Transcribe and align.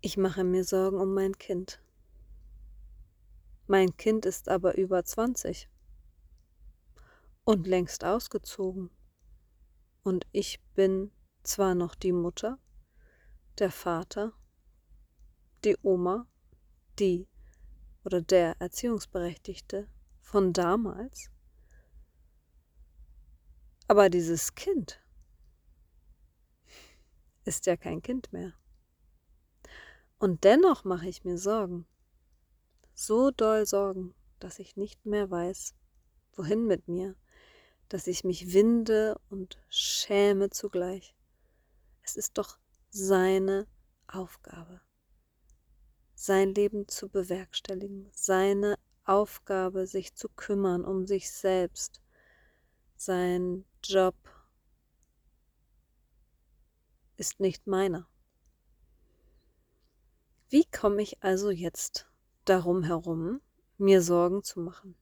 Ich 0.00 0.16
mache 0.16 0.44
mir 0.44 0.64
Sorgen 0.64 1.00
um 1.00 1.14
mein 1.14 1.36
Kind. 1.38 1.80
Mein 3.66 3.96
Kind 3.96 4.26
ist 4.26 4.48
aber 4.48 4.76
über 4.76 5.04
20 5.04 5.68
und 7.44 7.66
längst 7.66 8.04
ausgezogen. 8.04 8.90
Und 10.02 10.26
ich 10.32 10.62
bin 10.74 11.10
zwar 11.42 11.74
noch 11.74 11.94
die 11.94 12.12
Mutter, 12.12 12.58
der 13.58 13.70
Vater, 13.70 14.32
die 15.64 15.76
Oma, 15.82 16.26
die 16.98 17.26
oder 18.04 18.20
der 18.20 18.60
Erziehungsberechtigte 18.60 19.88
von 20.20 20.52
damals, 20.52 21.30
aber 23.88 24.10
dieses 24.10 24.54
Kind 24.54 25.00
ist 27.44 27.66
ja 27.66 27.76
kein 27.76 28.02
Kind 28.02 28.32
mehr. 28.32 28.52
Und 30.18 30.44
dennoch 30.44 30.84
mache 30.84 31.08
ich 31.08 31.24
mir 31.24 31.36
Sorgen. 31.36 31.86
So 32.94 33.30
doll 33.30 33.66
Sorgen, 33.66 34.14
dass 34.38 34.58
ich 34.58 34.76
nicht 34.76 35.04
mehr 35.04 35.30
weiß, 35.30 35.74
wohin 36.34 36.66
mit 36.66 36.88
mir, 36.88 37.14
dass 37.88 38.06
ich 38.06 38.24
mich 38.24 38.54
winde 38.54 39.20
und 39.28 39.58
schäme 39.68 40.48
zugleich. 40.50 41.14
Es 42.02 42.16
ist 42.16 42.38
doch 42.38 42.58
seine 42.88 43.66
Aufgabe, 44.06 44.80
sein 46.14 46.54
Leben 46.54 46.88
zu 46.88 47.08
bewerkstelligen, 47.08 48.08
seine 48.12 48.78
Aufgabe, 49.04 49.86
sich 49.86 50.14
zu 50.14 50.28
kümmern 50.30 50.84
um 50.84 51.06
sich 51.06 51.30
selbst, 51.30 52.00
sein 52.96 53.66
Job 53.84 54.16
ist 57.16 57.40
nicht 57.40 57.66
meiner. 57.66 58.08
Wie 60.48 60.64
komme 60.64 61.02
ich 61.02 61.22
also 61.24 61.50
jetzt 61.50 62.06
darum 62.44 62.84
herum, 62.84 63.40
mir 63.78 64.00
Sorgen 64.00 64.44
zu 64.44 64.60
machen? 64.60 64.94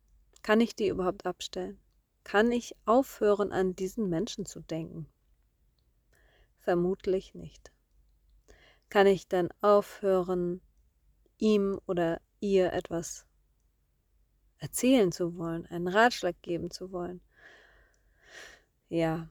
Kann 0.43 0.63
ich 0.63 0.75
die 0.75 0.89
überhaupt 0.89 1.27
abstellen? 1.27 1.79
Kann 2.23 2.51
ich 2.51 2.75
aufhören, 2.87 3.53
an 3.53 3.77
diesen 3.77 4.09
Menschen 4.09 4.47
zu 4.47 4.61
denken? 4.61 5.07
Vermutlich 6.61 7.35
nicht. 7.35 7.73
Kann 8.89 9.07
ich 9.07 9.29
dann 9.29 9.51
aufhören, 9.61 10.63
ihm 11.37 11.79
oder 11.87 12.23
ihr 12.41 12.73
etwas 12.73 13.27
erzählen 14.57 15.13
zu 15.13 15.37
wollen, 15.37 15.67
einen 15.67 15.89
Ratschlag 15.89 16.41
geben 16.41 16.71
zu 16.71 16.91
wollen? 16.91 17.21
Ja. 18.89 19.29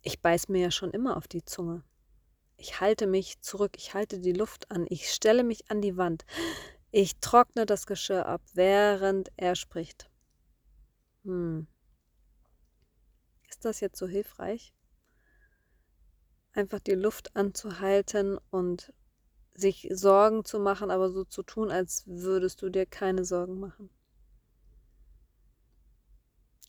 Ich 0.00 0.22
beiß 0.22 0.48
mir 0.48 0.62
ja 0.62 0.70
schon 0.70 0.92
immer 0.92 1.18
auf 1.18 1.28
die 1.28 1.44
Zunge. 1.44 1.84
Ich 2.62 2.80
halte 2.80 3.08
mich 3.08 3.40
zurück, 3.40 3.72
ich 3.76 3.92
halte 3.92 4.20
die 4.20 4.32
Luft 4.32 4.70
an, 4.70 4.86
ich 4.88 5.10
stelle 5.10 5.42
mich 5.42 5.68
an 5.68 5.82
die 5.82 5.96
Wand. 5.96 6.24
Ich 6.92 7.16
trockne 7.18 7.66
das 7.66 7.86
Geschirr 7.86 8.26
ab, 8.26 8.40
während 8.54 9.32
er 9.36 9.56
spricht. 9.56 10.08
Hm. 11.24 11.66
Ist 13.48 13.64
das 13.64 13.80
jetzt 13.80 13.98
so 13.98 14.06
hilfreich? 14.06 14.72
Einfach 16.52 16.78
die 16.78 16.94
Luft 16.94 17.34
anzuhalten 17.34 18.38
und 18.50 18.92
sich 19.54 19.88
Sorgen 19.90 20.44
zu 20.44 20.60
machen, 20.60 20.92
aber 20.92 21.10
so 21.10 21.24
zu 21.24 21.42
tun, 21.42 21.68
als 21.68 22.04
würdest 22.06 22.62
du 22.62 22.70
dir 22.70 22.86
keine 22.86 23.24
Sorgen 23.24 23.58
machen. 23.58 23.90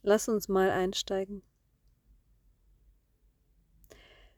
Lass 0.01 0.27
uns 0.27 0.47
mal 0.47 0.71
einsteigen. 0.71 1.43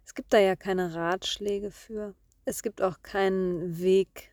Es 0.06 0.14
gibt 0.14 0.34
da 0.34 0.38
ja 0.38 0.56
keine 0.56 0.94
Ratschläge 0.94 1.72
für. 1.72 2.14
Es 2.45 2.61
gibt 2.61 2.80
auch 2.80 3.02
keinen 3.02 3.80
Weg, 3.80 4.31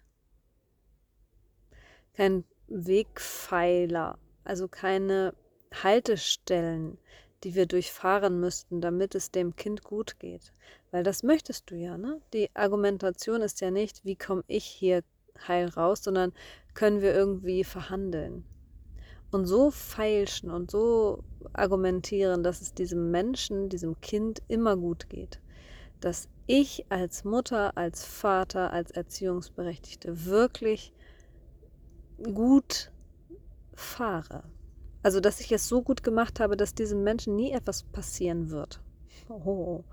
keinen 2.13 2.45
Wegpfeiler, 2.69 4.19
also 4.45 4.69
keine 4.69 5.35
Haltestellen, 5.73 6.99
die 7.43 7.55
wir 7.55 7.65
durchfahren 7.65 8.39
müssten, 8.39 8.83
damit 8.83 9.15
es 9.15 9.31
dem 9.31 9.57
Kind 9.57 9.83
gut 9.83 10.19
geht. 10.19 10.53
Weil 10.91 11.05
das 11.05 11.23
möchtest 11.23 11.71
du 11.71 11.75
ja, 11.75 11.97
ne? 11.97 12.21
Die 12.35 12.51
Argumentation 12.55 13.41
ist 13.41 13.63
ja 13.63 13.71
nicht, 13.71 14.05
wie 14.05 14.15
komme 14.15 14.45
ich 14.49 14.67
hier 14.67 15.03
heil 15.49 15.71
raus, 15.71 16.05
sondern 16.05 16.35
können 16.75 17.01
wir 17.01 17.15
irgendwie 17.15 17.65
verhandeln. 17.65 18.45
Und 19.31 19.47
so 19.47 19.71
feilschen 19.71 20.51
und 20.51 20.71
so 20.71 21.25
argumentieren, 21.55 22.43
dass 22.43 22.61
es 22.61 22.75
diesem 22.75 23.11
Menschen, 23.11 23.71
diesem 23.71 23.99
Kind 24.03 24.43
immer 24.49 24.77
gut 24.77 25.09
geht 25.09 25.41
dass 26.05 26.29
ich 26.47 26.87
als 26.91 27.25
Mutter, 27.25 27.77
als 27.77 28.05
Vater, 28.05 28.73
als 28.73 28.91
Erziehungsberechtigte 28.91 30.25
wirklich 30.27 30.93
gut 32.23 32.91
fahre. 33.75 34.45
Also, 35.03 35.21
dass 35.21 35.41
ich 35.41 35.51
es 35.51 35.69
so 35.69 35.83
gut 35.83 36.03
gemacht 36.03 36.41
habe, 36.41 36.57
dass 36.57 36.75
diesem 36.75 37.03
Menschen 37.03 37.35
nie 37.37 37.53
etwas 37.53 37.83
passieren 37.83 38.51
wird. 38.51 38.81
Oh. 39.29 39.85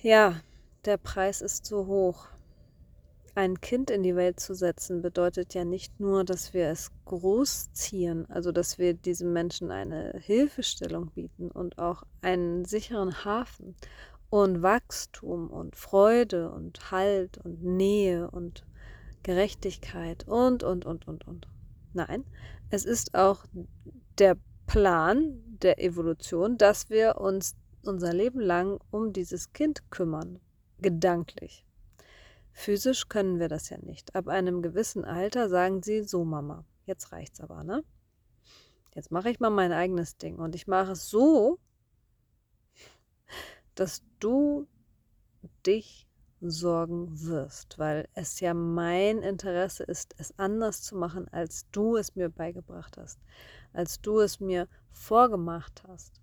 Ja, 0.00 0.40
der 0.84 0.96
Preis 0.96 1.40
ist 1.40 1.66
so 1.66 1.86
hoch. 1.86 2.28
Ein 3.36 3.60
Kind 3.60 3.90
in 3.90 4.04
die 4.04 4.14
Welt 4.14 4.38
zu 4.38 4.54
setzen 4.54 5.02
bedeutet 5.02 5.54
ja 5.54 5.64
nicht 5.64 5.98
nur, 5.98 6.22
dass 6.24 6.54
wir 6.54 6.68
es 6.68 6.92
großziehen, 7.04 8.30
also 8.30 8.52
dass 8.52 8.78
wir 8.78 8.94
diesem 8.94 9.32
Menschen 9.32 9.72
eine 9.72 10.12
Hilfestellung 10.20 11.10
bieten 11.10 11.50
und 11.50 11.78
auch 11.78 12.04
einen 12.22 12.64
sicheren 12.64 13.24
Hafen 13.24 13.74
und 14.30 14.62
Wachstum 14.62 15.50
und 15.50 15.74
Freude 15.74 16.52
und 16.52 16.92
Halt 16.92 17.38
und 17.38 17.64
Nähe 17.64 18.30
und 18.30 18.64
Gerechtigkeit 19.24 20.28
und, 20.28 20.62
und, 20.62 20.86
und, 20.86 21.08
und, 21.08 21.26
und. 21.26 21.48
Nein, 21.92 22.24
es 22.70 22.84
ist 22.84 23.16
auch 23.16 23.46
der 24.18 24.36
Plan 24.68 25.40
der 25.60 25.82
Evolution, 25.82 26.56
dass 26.56 26.88
wir 26.88 27.16
uns 27.18 27.56
unser 27.82 28.12
Leben 28.12 28.40
lang 28.40 28.78
um 28.92 29.12
dieses 29.12 29.52
Kind 29.52 29.90
kümmern, 29.90 30.38
gedanklich. 30.80 31.64
Physisch 32.56 33.08
können 33.08 33.40
wir 33.40 33.48
das 33.48 33.68
ja 33.68 33.78
nicht. 33.78 34.14
Ab 34.14 34.28
einem 34.28 34.62
gewissen 34.62 35.04
Alter 35.04 35.48
sagen 35.48 35.82
sie, 35.82 36.04
so 36.04 36.24
Mama, 36.24 36.64
jetzt 36.86 37.10
reicht's 37.10 37.40
aber, 37.40 37.64
ne? 37.64 37.82
Jetzt 38.94 39.10
mache 39.10 39.28
ich 39.28 39.40
mal 39.40 39.50
mein 39.50 39.72
eigenes 39.72 40.16
Ding 40.16 40.36
und 40.36 40.54
ich 40.54 40.68
mache 40.68 40.92
es 40.92 41.10
so, 41.10 41.58
dass 43.74 44.04
du 44.20 44.68
dich 45.66 46.06
sorgen 46.40 47.08
wirst, 47.26 47.80
weil 47.80 48.08
es 48.14 48.38
ja 48.38 48.54
mein 48.54 49.18
Interesse 49.18 49.82
ist, 49.82 50.14
es 50.18 50.38
anders 50.38 50.80
zu 50.80 50.96
machen, 50.96 51.26
als 51.28 51.68
du 51.72 51.96
es 51.96 52.14
mir 52.14 52.30
beigebracht 52.30 52.96
hast, 52.96 53.18
als 53.72 54.00
du 54.00 54.20
es 54.20 54.38
mir 54.38 54.68
vorgemacht 54.92 55.82
hast. 55.88 56.20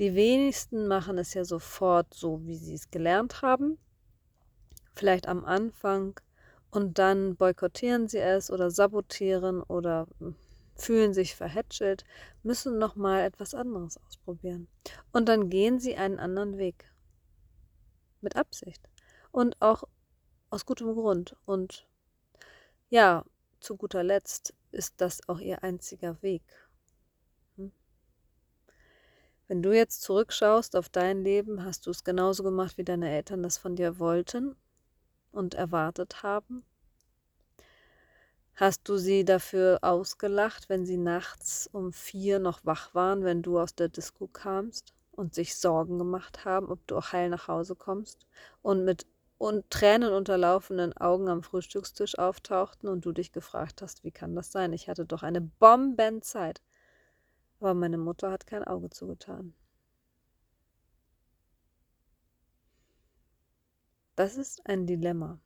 Die 0.00 0.16
wenigsten 0.16 0.88
machen 0.88 1.16
es 1.16 1.32
ja 1.34 1.44
sofort 1.44 2.12
so, 2.12 2.44
wie 2.44 2.56
sie 2.56 2.74
es 2.74 2.90
gelernt 2.90 3.40
haben 3.40 3.78
vielleicht 4.94 5.28
am 5.28 5.44
Anfang 5.44 6.18
und 6.70 6.98
dann 6.98 7.36
boykottieren 7.36 8.08
sie 8.08 8.18
es 8.18 8.50
oder 8.50 8.70
sabotieren 8.70 9.62
oder 9.62 10.06
hm, 10.18 10.34
fühlen 10.74 11.14
sich 11.14 11.36
verhätschelt, 11.36 12.04
müssen 12.42 12.78
nochmal 12.78 13.22
etwas 13.22 13.54
anderes 13.54 13.96
ausprobieren. 13.96 14.68
Und 15.12 15.28
dann 15.28 15.50
gehen 15.50 15.78
sie 15.78 15.96
einen 15.96 16.18
anderen 16.18 16.58
Weg. 16.58 16.92
Mit 18.20 18.36
Absicht. 18.36 18.88
Und 19.30 19.60
auch 19.60 19.84
aus 20.50 20.66
gutem 20.66 20.94
Grund. 20.94 21.36
Und 21.44 21.86
ja, 22.88 23.24
zu 23.60 23.76
guter 23.76 24.02
Letzt 24.02 24.54
ist 24.72 24.94
das 24.96 25.28
auch 25.28 25.38
ihr 25.38 25.62
einziger 25.62 26.20
Weg. 26.22 26.42
Hm? 27.56 27.70
Wenn 29.46 29.62
du 29.62 29.72
jetzt 29.72 30.02
zurückschaust 30.02 30.74
auf 30.74 30.88
dein 30.88 31.22
Leben, 31.22 31.64
hast 31.64 31.86
du 31.86 31.90
es 31.90 32.02
genauso 32.02 32.42
gemacht, 32.42 32.78
wie 32.78 32.84
deine 32.84 33.10
Eltern 33.10 33.42
das 33.42 33.58
von 33.58 33.76
dir 33.76 33.98
wollten 33.98 34.56
und 35.34 35.54
erwartet 35.54 36.22
haben? 36.22 36.64
Hast 38.54 38.88
du 38.88 38.96
sie 38.96 39.24
dafür 39.24 39.80
ausgelacht, 39.82 40.68
wenn 40.68 40.86
sie 40.86 40.96
nachts 40.96 41.68
um 41.72 41.92
vier 41.92 42.38
noch 42.38 42.64
wach 42.64 42.94
waren, 42.94 43.24
wenn 43.24 43.42
du 43.42 43.58
aus 43.58 43.74
der 43.74 43.88
Disco 43.88 44.28
kamst 44.28 44.94
und 45.10 45.34
sich 45.34 45.56
Sorgen 45.56 45.98
gemacht 45.98 46.44
haben, 46.44 46.70
ob 46.70 46.86
du 46.86 46.96
auch 46.96 47.12
heil 47.12 47.30
nach 47.30 47.48
Hause 47.48 47.74
kommst 47.74 48.26
und 48.62 48.84
mit 48.84 49.06
und 49.38 49.68
Tränen 49.70 50.12
unterlaufenden 50.12 50.96
Augen 50.96 51.28
am 51.28 51.42
Frühstückstisch 51.42 52.18
auftauchten 52.18 52.88
und 52.88 53.04
du 53.04 53.12
dich 53.12 53.32
gefragt 53.32 53.82
hast, 53.82 54.04
wie 54.04 54.12
kann 54.12 54.34
das 54.34 54.52
sein? 54.52 54.72
Ich 54.72 54.88
hatte 54.88 55.04
doch 55.04 55.22
eine 55.22 55.40
Bombenzeit. 55.40 56.62
Aber 57.60 57.74
meine 57.74 57.98
Mutter 57.98 58.30
hat 58.30 58.46
kein 58.46 58.64
Auge 58.64 58.90
zugetan. 58.90 59.54
Das 64.16 64.36
ist 64.36 64.64
ein 64.66 64.86
Dilemma 64.86 65.40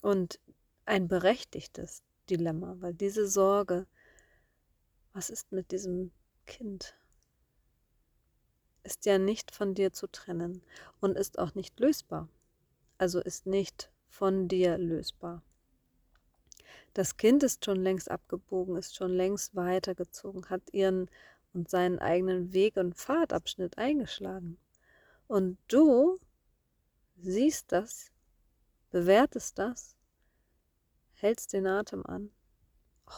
und 0.00 0.40
ein 0.86 1.08
berechtigtes 1.08 2.02
Dilemma, 2.30 2.76
weil 2.80 2.94
diese 2.94 3.28
Sorge, 3.28 3.86
was 5.12 5.30
ist 5.30 5.52
mit 5.52 5.72
diesem 5.72 6.10
Kind, 6.46 6.96
ist 8.82 9.04
ja 9.04 9.18
nicht 9.18 9.50
von 9.50 9.74
dir 9.74 9.92
zu 9.92 10.06
trennen 10.06 10.62
und 11.00 11.16
ist 11.16 11.38
auch 11.38 11.54
nicht 11.54 11.78
lösbar. 11.80 12.28
also 12.98 13.20
ist 13.20 13.46
nicht 13.46 13.90
von 14.08 14.48
dir 14.48 14.78
lösbar. 14.78 15.42
Das 16.94 17.18
Kind 17.18 17.42
ist 17.42 17.64
schon 17.64 17.82
längst 17.82 18.10
abgebogen, 18.10 18.76
ist 18.76 18.96
schon 18.96 19.10
längst 19.12 19.54
weitergezogen, 19.54 20.48
hat 20.48 20.62
ihren 20.72 21.10
und 21.52 21.68
seinen 21.68 21.98
eigenen 21.98 22.54
Weg 22.54 22.76
und 22.76 22.96
Fahrtabschnitt 22.96 23.76
eingeschlagen. 23.76 24.56
Und 25.26 25.58
du 25.68 26.18
siehst 27.16 27.72
das, 27.72 28.10
bewertest 28.90 29.58
das, 29.58 29.96
hältst 31.14 31.52
den 31.52 31.66
Atem 31.66 32.04
an 32.06 32.30
oh, 33.06 33.12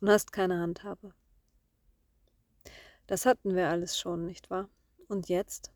und 0.00 0.10
hast 0.10 0.32
keine 0.32 0.58
Handhabe. 0.58 1.14
Das 3.06 3.26
hatten 3.26 3.54
wir 3.54 3.68
alles 3.68 3.98
schon, 3.98 4.26
nicht 4.26 4.50
wahr? 4.50 4.68
Und 5.08 5.28
jetzt? 5.28 5.72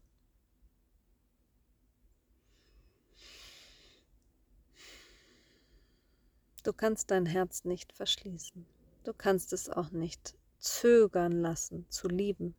Du 6.63 6.73
kannst 6.73 7.11
dein 7.11 7.25
Herz 7.25 7.65
nicht 7.65 7.93
verschließen. 7.93 8.67
Du 9.05 9.15
kannst 9.15 9.53
es 9.53 9.71
auch 9.71 9.91
nicht 9.93 10.35
zögern 10.59 11.33
lassen, 11.33 11.87
zu 11.89 12.09
lieben. 12.09 12.55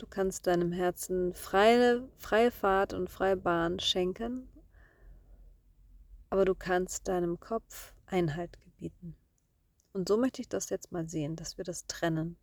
Du 0.00 0.06
kannst 0.06 0.46
deinem 0.46 0.72
Herzen 0.72 1.34
freie, 1.34 2.08
freie 2.16 2.50
Fahrt 2.50 2.94
und 2.94 3.10
freie 3.10 3.36
Bahn 3.36 3.78
schenken, 3.80 4.48
aber 6.30 6.46
du 6.46 6.54
kannst 6.54 7.06
deinem 7.06 7.38
Kopf 7.38 7.92
Einhalt 8.06 8.58
gebieten. 8.62 9.14
Und 9.92 10.08
so 10.08 10.16
möchte 10.16 10.40
ich 10.40 10.48
das 10.48 10.70
jetzt 10.70 10.90
mal 10.90 11.06
sehen, 11.06 11.36
dass 11.36 11.58
wir 11.58 11.66
das 11.66 11.86
trennen. 11.86 12.38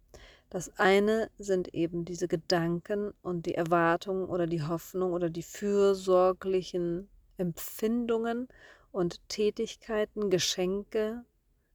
Das 0.51 0.77
eine 0.77 1.31
sind 1.39 1.73
eben 1.73 2.05
diese 2.05 2.27
Gedanken 2.27 3.11
und 3.23 3.47
die 3.47 3.55
Erwartungen 3.55 4.25
oder 4.25 4.45
die 4.45 4.61
Hoffnung 4.61 5.13
oder 5.13 5.31
die 5.31 5.41
fürsorglichen 5.41 7.09
Empfindungen 7.37 8.49
und 8.91 9.27
Tätigkeiten, 9.29 10.29
Geschenke, 10.29 11.25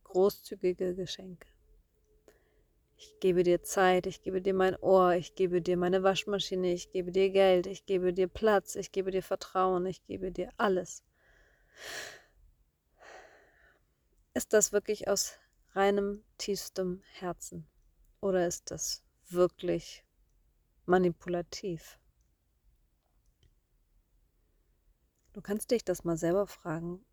großzügige 0.04 0.94
Geschenke. 0.94 1.51
Ich 3.04 3.18
gebe 3.18 3.42
dir 3.42 3.64
Zeit, 3.64 4.06
ich 4.06 4.22
gebe 4.22 4.40
dir 4.40 4.54
mein 4.54 4.76
Ohr, 4.76 5.14
ich 5.14 5.34
gebe 5.34 5.60
dir 5.60 5.76
meine 5.76 6.04
Waschmaschine, 6.04 6.72
ich 6.72 6.92
gebe 6.92 7.10
dir 7.10 7.30
Geld, 7.30 7.66
ich 7.66 7.84
gebe 7.84 8.12
dir 8.12 8.28
Platz, 8.28 8.76
ich 8.76 8.92
gebe 8.92 9.10
dir 9.10 9.24
Vertrauen, 9.24 9.86
ich 9.86 10.04
gebe 10.04 10.30
dir 10.30 10.52
alles. 10.56 11.02
Ist 14.34 14.52
das 14.52 14.70
wirklich 14.70 15.08
aus 15.08 15.36
reinem, 15.72 16.22
tiefstem 16.38 17.02
Herzen? 17.14 17.66
Oder 18.20 18.46
ist 18.46 18.70
das 18.70 19.02
wirklich 19.30 20.04
manipulativ? 20.86 21.98
Du 25.32 25.40
kannst 25.40 25.72
dich 25.72 25.84
das 25.84 26.04
mal 26.04 26.16
selber 26.16 26.46
fragen, 26.46 27.04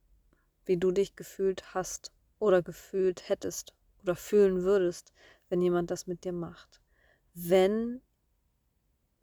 wie 0.66 0.78
du 0.78 0.92
dich 0.92 1.16
gefühlt 1.16 1.74
hast 1.74 2.12
oder 2.38 2.62
gefühlt 2.62 3.28
hättest 3.28 3.74
oder 4.04 4.16
fühlen 4.16 4.62
würdest, 4.62 5.14
wenn 5.50 5.62
jemand 5.62 5.92
das 5.92 6.08
mit 6.08 6.24
dir 6.24 6.34
macht. 6.34 6.82
Wenn 7.34 8.02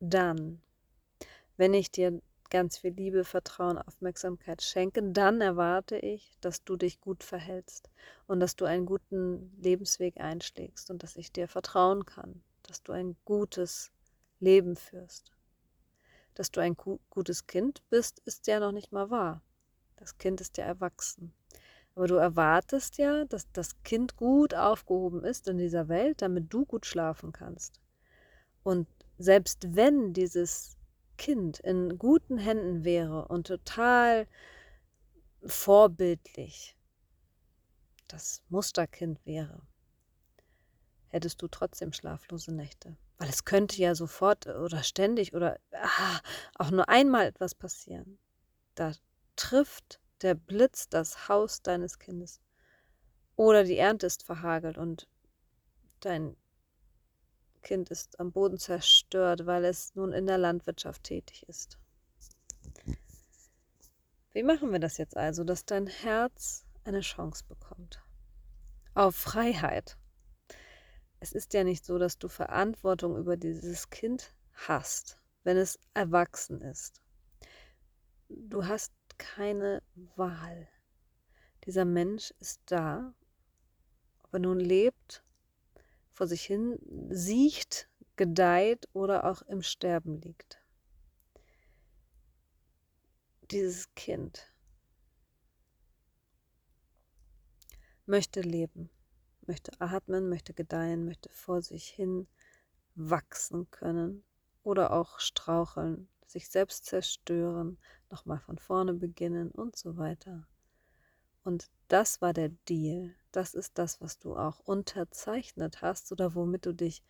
dann, 0.00 0.61
wenn 1.56 1.75
ich 1.75 1.90
dir 1.90 2.20
ganz 2.50 2.78
viel 2.78 2.93
Liebe, 2.93 3.25
Vertrauen, 3.25 3.78
Aufmerksamkeit 3.78 4.62
schenke, 4.62 5.02
dann 5.02 5.40
erwarte 5.40 5.99
ich, 5.99 6.37
dass 6.40 6.62
du 6.64 6.76
dich 6.76 7.00
gut 7.00 7.25
verhältst 7.25 7.90
und 8.26 8.40
dass 8.40 8.56
du 8.56 8.64
einen 8.64 8.87
guten 8.87 9.52
Lebensweg 9.61 10.20
einschlägst 10.20 10.90
und 10.90 11.02
dass 11.02 11.17
ich 11.17 11.32
dir 11.32 11.49
vertrauen 11.49 12.05
kann, 12.06 12.43
dass 12.62 12.82
du 12.82 12.93
ein 12.93 13.17
gutes 13.25 13.90
Leben 14.38 14.76
führst. 14.76 15.32
Dass 16.34 16.50
du 16.50 16.61
ein 16.61 16.76
gutes 16.76 17.46
Kind 17.46 17.82
bist, 17.88 18.20
ist 18.20 18.46
ja 18.46 18.61
noch 18.61 18.72
nicht 18.72 18.93
mal 18.93 19.11
wahr. 19.11 19.43
Das 19.96 20.19
Kind 20.19 20.40
ist 20.40 20.58
ja 20.58 20.64
erwachsen. 20.64 21.32
Aber 21.96 22.08
du 22.08 22.16
erwartest 22.16 22.98
ja, 22.98 23.25
dass 23.25 23.50
das 23.52 23.82
Kind 23.82 24.16
gut 24.16 24.54
aufgehoben 24.54 25.25
ist 25.25 25.48
in 25.48 25.56
dieser 25.56 25.88
Welt, 25.88 26.20
damit 26.20 26.52
du 26.52 26.66
gut 26.66 26.84
schlafen 26.84 27.32
kannst. 27.32 27.81
Und 28.62 28.87
selbst 29.16 29.75
wenn 29.75 30.12
dieses 30.12 30.76
Kind 31.16 31.58
in 31.60 31.96
guten 31.96 32.37
Händen 32.37 32.84
wäre 32.84 33.28
und 33.28 33.46
total 33.46 34.28
vorbildlich 35.43 36.76
das 38.08 38.43
Musterkind 38.50 39.25
wäre, 39.25 39.62
hättest 41.08 41.40
du 41.40 41.48
trotzdem 41.48 41.94
schlaflose 41.94 42.54
Nächte. 42.54 42.98
Weil 43.16 43.31
es 43.31 43.46
könnte 43.46 43.81
ja 43.81 43.94
sofort 43.94 44.46
oder 44.46 44.82
ständig 44.82 45.34
oder 45.34 45.58
ah, 45.72 46.20
auch 46.56 46.70
nur 46.70 46.90
einmal 46.90 47.25
etwas 47.25 47.54
passieren. 47.54 48.19
Da 48.75 48.93
trifft 49.34 49.98
der 50.23 50.35
Blitz 50.35 50.89
das 50.89 51.29
Haus 51.29 51.63
deines 51.63 51.99
Kindes. 51.99 52.41
Oder 53.37 53.65
die 53.65 53.77
Ernte 53.77 54.07
ist 54.07 54.23
verhagelt 54.23 54.79
und 54.79 55.09
dein 56.01 56.37
Kind 57.63 57.91
ist 57.91 58.19
am 58.21 58.33
Boden 58.33 58.59
zerstört, 58.59 59.47
weil 59.47 59.65
es 59.65 59.95
nun 59.95 60.13
in 60.13 60.27
der 60.27 60.39
Landwirtschaft 60.39 61.03
tätig 61.05 61.45
ist. 61.49 61.79
Wie 64.33 64.43
machen 64.43 64.71
wir 64.71 64.79
das 64.79 64.99
jetzt 64.99 65.17
also, 65.17 65.45
dass 65.45 65.65
dein 65.65 65.87
Herz 65.87 66.65
eine 66.85 67.01
Chance 67.01 67.45
bekommt? 67.49 68.03
Auf 68.95 69.17
Freiheit. 69.17 69.97
Es 71.21 71.33
ist 71.33 71.55
ja 71.55 71.65
nicht 71.65 71.85
so, 71.85 71.99
dass 71.99 72.19
du 72.19 72.29
Verantwortung 72.29 73.17
über 73.17 73.37
dieses 73.37 73.91
Kind 73.91 74.33
hast, 74.53 75.19
wenn 75.43 75.57
es 75.57 75.79
erwachsen 75.95 76.61
ist. 76.61 77.03
Du 78.29 78.67
hast 78.67 78.93
keine 79.19 79.83
Wahl. 80.17 80.69
Dieser 81.65 81.85
Mensch 81.85 82.33
ist 82.41 82.61
da, 82.67 83.15
ob 84.23 84.35
er 84.35 84.39
nun 84.41 84.61
lebt 84.61 85.25
vor 86.13 86.27
sich 86.27 86.45
hin 86.45 86.79
siecht, 87.11 87.91
gedeiht 88.17 88.89
oder 88.95 89.25
auch 89.25 89.43
im 89.43 89.63
Sterben 89.63 90.21
liegt. 90.23 90.63
Dieses 93.51 93.95
Kind 93.95 94.53
möchte 98.07 98.41
leben, 98.41 98.89
möchte 99.47 99.79
atmen, 99.81 100.29
möchte 100.29 100.55
gedeihen, 100.55 101.05
möchte 101.05 101.29
vor 101.29 101.61
sich 101.61 101.87
hin 101.89 102.27
wachsen 102.95 103.71
können 103.71 104.25
oder 104.63 104.93
auch 104.93 105.21
straucheln, 105.21 106.09
sich 106.26 106.49
selbst 106.49 106.84
zerstören, 106.84 107.78
nochmal 108.11 108.40
von 108.40 108.58
vorne 108.58 108.94
beginnen 108.94 109.51
und 109.51 109.77
so 109.77 109.96
weiter. 109.96 110.46
Und 111.43 111.70
das 111.89 112.20
war 112.20 112.32
der 112.32 112.48
Deal. 112.69 113.15
Das 113.31 113.55
ist 113.55 113.79
das, 113.79 114.01
was 114.01 114.19
du 114.19 114.36
auch 114.36 114.58
unterzeichnet 114.60 115.81
hast 115.82 116.10
oder 116.10 116.34
womit 116.34 116.67
du 116.67 116.74
dich 116.74 117.03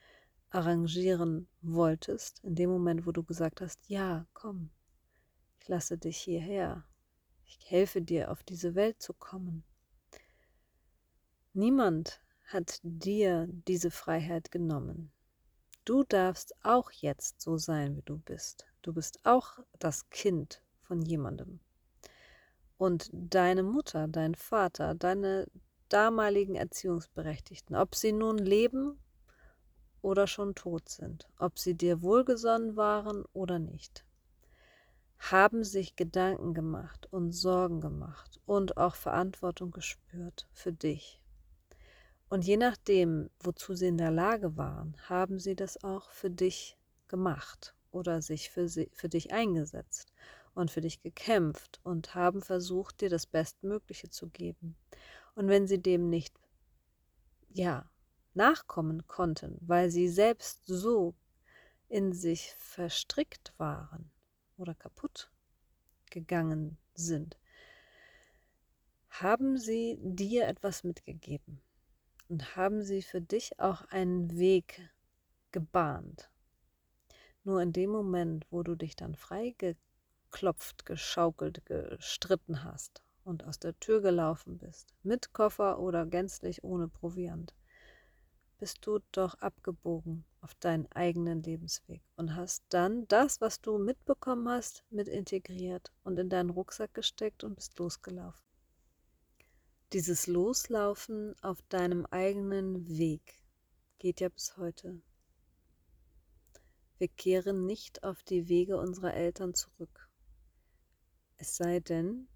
arrangieren 0.51 1.49
wolltest, 1.63 2.43
in 2.45 2.55
dem 2.55 2.71
Moment, 2.71 3.07
wo 3.07 3.13
du 3.13 3.23
gesagt 3.23 3.61
hast, 3.61 3.89
ja, 3.89 4.27
komm, 4.33 4.71
ich 5.61 5.69
lasse 5.69 5.99
dich 5.99 6.19
hierher. 6.19 6.85
Ich 7.45 7.71
helfe 7.71 8.03
dir, 8.03 8.31
auf 8.31 8.43
diese 8.43 8.75
Welt 8.75 9.01
zu 9.01 9.15
kommen. 9.15 9.65
Niemand 11.53 12.21
hat 12.45 12.81
dir 12.83 13.49
diese 13.49 13.91
Freiheit 13.91 14.51
genommen. 14.51 15.13
Du 15.85 16.05
darfst 16.05 16.55
auch 16.63 16.91
jetzt 16.91 17.41
so 17.41 17.57
sein, 17.57 17.97
wie 17.97 18.03
du 18.03 18.19
bist. 18.19 18.67
Du 18.87 18.93
bist 18.93 19.19
auch 19.25 19.59
das 19.81 20.09
Kind 20.11 20.63
von 20.83 21.03
jemandem. 21.03 21.59
Und 22.79 23.11
deine 23.13 23.65
Mutter, 23.65 24.07
dein 24.07 24.37
Vater, 24.37 24.95
deine 24.95 25.49
damaligen 25.89 26.55
Erziehungsberechtigten, 26.55 27.75
ob 27.75 27.97
sie 27.97 28.13
nun 28.13 28.39
leben 28.39 28.97
oder 30.03 30.29
schon 30.29 30.55
tot 30.55 30.89
sind, 30.89 31.29
ob 31.37 31.59
sie 31.59 31.75
dir 31.75 32.01
wohlgesonnen 32.01 32.77
waren 32.77 33.25
oder 33.33 33.59
nicht, 33.59 34.07
haben 35.19 35.65
sich 35.65 35.97
Gedanken 35.97 36.55
gemacht 36.55 37.09
und 37.11 37.33
Sorgen 37.33 37.81
gemacht 37.81 38.41
und 38.47 38.77
auch 38.77 38.95
Verantwortung 38.95 39.73
gespürt 39.73 40.47
für 40.53 40.73
dich. 40.73 41.21
Und 42.29 42.45
je 42.45 42.57
nachdem, 42.57 43.31
wozu 43.41 43.75
sie 43.75 43.89
in 43.89 43.99
der 43.99 44.13
Lage 44.13 44.57
waren, 44.57 44.97
haben 45.09 45.41
sie 45.41 45.57
das 45.57 45.83
auch 45.83 46.09
für 46.11 46.31
dich 46.31 46.79
gemacht 47.09 47.75
oder 47.97 48.21
sich 48.21 48.51
für, 48.51 48.69
sie, 48.69 48.91
für 48.93 49.09
dich 49.09 49.33
eingesetzt 49.33 50.13
und 50.55 50.71
für 50.71 50.83
dich 50.83 51.03
gekämpft 51.03 51.81
und 51.83 52.15
haben 52.15 52.43
versucht, 52.43 53.01
dir 53.01 53.09
das 53.09 53.27
Bestmögliche 53.27 54.11
zu 54.11 54.29
geben. 54.29 54.77
Und 55.35 55.49
wenn 55.49 55.67
sie 55.67 55.81
dem 55.81 56.11
nicht, 56.11 56.35
ja, 57.49 57.91
nachkommen 58.35 59.07
konnten, 59.07 59.57
weil 59.63 59.91
sie 59.91 60.09
selbst 60.09 60.67
so 60.67 61.15
in 61.89 62.13
sich 62.13 62.55
verstrickt 62.59 63.55
waren 63.57 64.11
oder 64.59 64.75
kaputt 64.75 65.31
gegangen 66.11 66.77
sind, 66.95 67.39
haben 69.09 69.57
sie 69.57 69.99
dir 70.03 70.47
etwas 70.47 70.85
mitgegeben 70.85 71.63
und 72.29 72.57
haben 72.57 72.83
sie 72.83 73.01
für 73.01 73.23
dich 73.23 73.59
auch 73.59 73.83
einen 73.87 74.37
Weg 74.37 74.91
gebahnt. 75.53 76.31
Nur 77.47 77.63
in 77.63 77.73
dem 77.73 77.91
Moment, 77.91 78.45
wo 78.51 78.65
du 78.65 78.75
dich 78.75 78.97
dann 78.97 79.15
frei 79.15 79.55
geklopft, 79.57 80.85
geschaukelt, 80.85 81.65
gestritten 81.65 82.65
hast 82.65 83.05
und 83.23 83.45
aus 83.45 83.61
der 83.61 83.79
Tür 83.79 84.03
gelaufen 84.03 84.59
bist, 84.59 84.93
mit 85.05 85.33
Koffer 85.33 85.79
oder 85.79 86.07
gänzlich 86.07 86.65
ohne 86.65 86.89
Proviant, 86.89 87.55
bist 88.59 88.85
du 88.85 88.99
doch 89.13 89.35
abgebogen 89.35 90.25
auf 90.41 90.57
deinen 90.57 90.91
eigenen 90.91 91.41
Lebensweg 91.41 92.03
und 92.17 92.35
hast 92.35 92.65
dann 92.71 93.07
das, 93.07 93.41
was 93.41 93.61
du 93.61 93.79
mitbekommen 93.79 94.49
hast, 94.49 94.83
mit 94.91 95.07
integriert 95.07 95.93
und 96.03 96.19
in 96.19 96.29
deinen 96.29 96.51
Rucksack 96.51 96.95
gesteckt 96.95 97.45
und 97.45 97.55
bist 97.55 97.79
losgelaufen. 97.79 98.45
Dieses 99.93 100.27
Loslaufen 100.27 101.37
auf 101.43 101.63
deinem 101.69 102.07
eigenen 102.07 102.89
Weg 102.89 103.41
geht 103.99 104.19
ja 104.19 104.31
bis 104.31 104.57
heute. 104.57 105.01
Wir 106.99 107.09
kehren 107.09 107.67
nicht 107.67 108.05
auf 108.05 108.23
die 108.23 108.49
Wege 108.49 108.79
unserer 108.79 109.13
Eltern 109.13 109.53
zurück. 109.53 110.09
Es 111.37 111.55
sei 111.55 111.81
denn, 111.81 112.27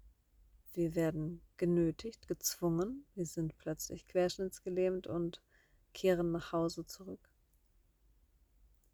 wir 0.73 0.93
werden 0.93 1.41
genötigt, 1.57 2.27
gezwungen, 2.27 3.07
wir 3.15 3.25
sind 3.25 3.57
plötzlich 3.57 4.05
querschnittsgelähmt 4.05 5.07
und 5.07 5.41
kehren 5.93 6.31
nach 6.31 6.51
Hause 6.51 6.85
zurück. 6.85 7.31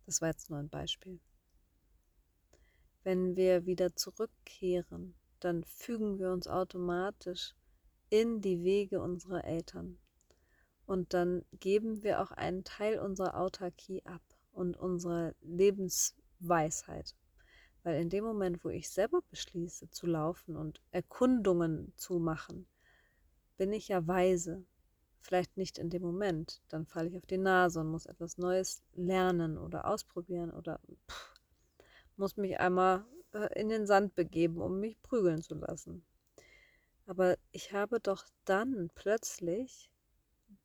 Das 0.05 0.21
war 0.21 0.29
jetzt 0.29 0.50
nur 0.50 0.59
ein 0.59 0.69
Beispiel. 0.69 1.19
Wenn 3.03 3.36
wir 3.36 3.65
wieder 3.65 3.93
zurückkehren, 3.93 5.15
dann 5.41 5.65
fügen 5.65 6.17
wir 6.17 6.31
uns 6.31 6.47
automatisch 6.47 7.55
in 8.09 8.39
die 8.39 8.63
Wege 8.63 9.01
unserer 9.01 9.43
Eltern. 9.43 10.00
Und 10.86 11.13
dann 11.13 11.43
geben 11.59 12.03
wir 12.03 12.21
auch 12.21 12.31
einen 12.31 12.63
Teil 12.63 13.00
unserer 13.00 13.38
Autarkie 13.38 14.05
ab 14.05 14.21
und 14.57 14.75
unserer 14.75 15.33
Lebensweisheit. 15.41 17.15
Weil 17.83 18.01
in 18.01 18.09
dem 18.09 18.23
Moment, 18.23 18.63
wo 18.63 18.69
ich 18.69 18.89
selber 18.89 19.21
beschließe 19.29 19.89
zu 19.91 20.07
laufen 20.07 20.55
und 20.57 20.81
Erkundungen 20.91 21.93
zu 21.95 22.19
machen, 22.19 22.67
bin 23.57 23.71
ich 23.71 23.87
ja 23.87 24.05
weise. 24.07 24.65
Vielleicht 25.19 25.57
nicht 25.57 25.77
in 25.77 25.89
dem 25.89 26.01
Moment, 26.01 26.61
dann 26.69 26.85
falle 26.85 27.09
ich 27.09 27.17
auf 27.17 27.25
die 27.25 27.37
Nase 27.37 27.79
und 27.79 27.87
muss 27.87 28.05
etwas 28.05 28.37
Neues 28.37 28.83
lernen 28.93 29.57
oder 29.57 29.87
ausprobieren 29.87 30.51
oder 30.51 30.79
pff, 31.09 31.33
muss 32.17 32.37
mich 32.37 32.59
einmal 32.59 33.05
äh, 33.33 33.59
in 33.59 33.69
den 33.69 33.85
Sand 33.85 34.15
begeben, 34.15 34.61
um 34.61 34.79
mich 34.79 35.01
prügeln 35.01 35.41
zu 35.41 35.55
lassen. 35.55 36.05
Aber 37.05 37.37
ich 37.51 37.73
habe 37.73 37.99
doch 37.99 38.25
dann 38.45 38.89
plötzlich 38.95 39.89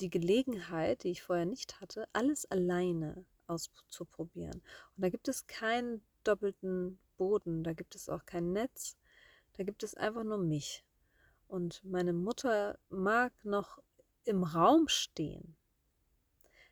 die 0.00 0.10
Gelegenheit, 0.10 1.04
die 1.04 1.10
ich 1.10 1.22
vorher 1.22 1.46
nicht 1.46 1.80
hatte, 1.80 2.06
alles 2.12 2.50
alleine 2.50 3.24
auszuprobieren. 3.52 4.62
Und 4.96 5.02
da 5.02 5.08
gibt 5.08 5.28
es 5.28 5.46
keinen 5.46 6.02
doppelten 6.24 6.98
Boden, 7.16 7.62
da 7.62 7.72
gibt 7.72 7.94
es 7.94 8.08
auch 8.08 8.24
kein 8.26 8.52
Netz, 8.52 8.96
da 9.54 9.64
gibt 9.64 9.82
es 9.82 9.94
einfach 9.94 10.24
nur 10.24 10.38
mich. 10.38 10.84
Und 11.48 11.84
meine 11.84 12.12
Mutter 12.12 12.78
mag 12.88 13.32
noch 13.44 13.82
im 14.24 14.42
Raum 14.42 14.88
stehen. 14.88 15.56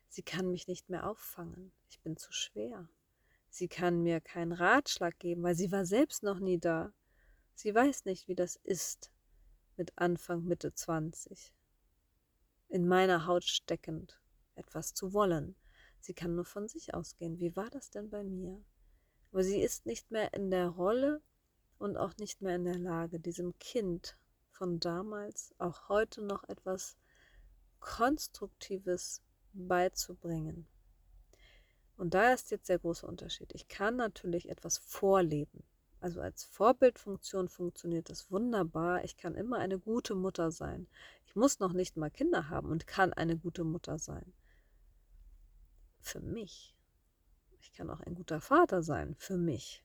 Sie 0.09 0.23
kann 0.23 0.51
mich 0.51 0.67
nicht 0.67 0.89
mehr 0.89 1.07
auffangen. 1.07 1.71
Ich 1.89 1.99
bin 2.01 2.17
zu 2.17 2.31
schwer. 2.31 2.89
Sie 3.49 3.67
kann 3.67 4.01
mir 4.01 4.21
keinen 4.21 4.53
Ratschlag 4.53 5.19
geben, 5.19 5.43
weil 5.43 5.55
sie 5.55 5.71
war 5.71 5.85
selbst 5.85 6.23
noch 6.23 6.39
nie 6.39 6.57
da. 6.57 6.93
Sie 7.53 7.75
weiß 7.75 8.05
nicht, 8.05 8.27
wie 8.27 8.35
das 8.35 8.55
ist, 8.55 9.11
mit 9.77 9.91
Anfang, 9.97 10.43
Mitte 10.45 10.73
20. 10.73 11.53
In 12.69 12.87
meiner 12.87 13.25
Haut 13.25 13.43
steckend, 13.43 14.19
etwas 14.55 14.93
zu 14.93 15.13
wollen. 15.13 15.55
Sie 16.01 16.13
kann 16.13 16.35
nur 16.35 16.45
von 16.45 16.67
sich 16.67 16.93
ausgehen. 16.93 17.39
Wie 17.39 17.55
war 17.55 17.69
das 17.69 17.89
denn 17.89 18.09
bei 18.09 18.23
mir? 18.23 18.61
Aber 19.31 19.43
sie 19.43 19.61
ist 19.61 19.85
nicht 19.85 20.11
mehr 20.11 20.33
in 20.33 20.49
der 20.49 20.67
Rolle 20.67 21.21
und 21.77 21.95
auch 21.95 22.17
nicht 22.17 22.41
mehr 22.41 22.55
in 22.55 22.65
der 22.65 22.77
Lage, 22.77 23.19
diesem 23.19 23.57
Kind 23.59 24.17
von 24.49 24.79
damals 24.79 25.53
auch 25.57 25.89
heute 25.89 26.21
noch 26.21 26.43
etwas 26.49 26.97
Konstruktives 27.79 29.21
beizubringen. 29.53 30.67
Und 31.97 32.13
da 32.13 32.33
ist 32.33 32.51
jetzt 32.51 32.69
der 32.69 32.79
große 32.79 33.05
Unterschied. 33.05 33.53
Ich 33.53 33.67
kann 33.67 33.95
natürlich 33.95 34.49
etwas 34.49 34.77
vorleben. 34.77 35.63
Also 35.99 36.19
als 36.19 36.43
Vorbildfunktion 36.45 37.47
funktioniert 37.47 38.09
das 38.09 38.31
wunderbar. 38.31 39.03
Ich 39.03 39.17
kann 39.17 39.35
immer 39.35 39.59
eine 39.59 39.77
gute 39.77 40.15
Mutter 40.15 40.51
sein. 40.51 40.87
Ich 41.27 41.35
muss 41.35 41.59
noch 41.59 41.73
nicht 41.73 41.97
mal 41.97 42.09
Kinder 42.09 42.49
haben 42.49 42.71
und 42.71 42.87
kann 42.87 43.13
eine 43.13 43.37
gute 43.37 43.63
Mutter 43.63 43.99
sein. 43.99 44.33
Für 46.01 46.19
mich. 46.19 46.75
Ich 47.59 47.71
kann 47.71 47.89
auch 47.89 48.01
ein 48.01 48.15
guter 48.15 48.41
Vater 48.41 48.83
sein. 48.83 49.15
Für 49.15 49.37
mich. 49.37 49.83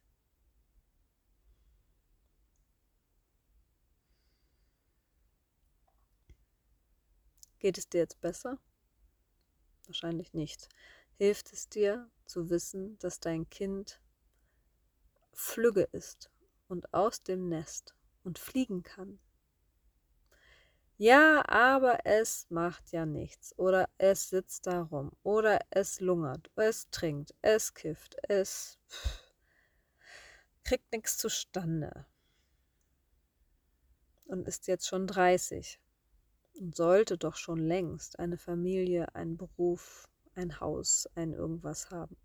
Geht 7.58 7.78
es 7.78 7.88
dir 7.88 7.98
jetzt 7.98 8.20
besser? 8.20 8.58
Wahrscheinlich 9.86 10.34
nicht. 10.34 10.68
Hilft 11.16 11.52
es 11.52 11.68
dir 11.68 12.10
zu 12.26 12.50
wissen, 12.50 12.98
dass 12.98 13.20
dein 13.20 13.48
Kind 13.48 14.00
flügge 15.32 15.82
ist 15.92 16.30
und 16.68 16.92
aus 16.92 17.22
dem 17.22 17.48
Nest 17.48 17.94
und 18.24 18.38
fliegen 18.38 18.82
kann. 18.82 19.18
Ja, 20.98 21.44
aber 21.48 22.06
es 22.06 22.46
macht 22.50 22.90
ja 22.92 23.04
nichts. 23.04 23.58
Oder 23.58 23.88
es 23.98 24.30
sitzt 24.30 24.66
da 24.66 24.82
rum. 24.82 25.12
Oder 25.22 25.60
es 25.70 26.00
lungert. 26.00 26.50
Es 26.56 26.88
trinkt. 26.90 27.34
Es 27.42 27.74
kifft. 27.74 28.16
Es 28.28 28.78
kriegt 30.64 30.90
nichts 30.92 31.18
zustande. 31.18 32.06
Und 34.24 34.48
ist 34.48 34.66
jetzt 34.68 34.88
schon 34.88 35.06
30. 35.06 35.78
Und 36.58 36.74
sollte 36.74 37.18
doch 37.18 37.36
schon 37.36 37.58
längst 37.58 38.18
eine 38.18 38.38
Familie, 38.38 39.14
einen 39.14 39.36
Beruf, 39.36 40.08
ein 40.34 40.60
Haus, 40.60 41.06
ein 41.14 41.34
irgendwas 41.34 41.90
haben. 41.90 42.16